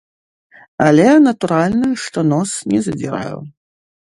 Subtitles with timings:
[0.85, 3.37] Але, натуральна, што нос не задзіраю.